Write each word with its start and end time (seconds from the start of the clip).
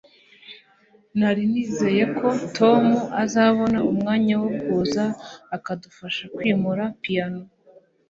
nari 1.19 1.43
nizeye 1.51 2.03
ko 2.17 2.27
tom 2.57 2.83
azabona 3.23 3.79
umwanya 3.91 4.33
wo 4.43 4.49
kuza 4.61 5.03
akadufasha 5.55 6.23
kwimura 6.35 6.83
piyano 7.01 7.43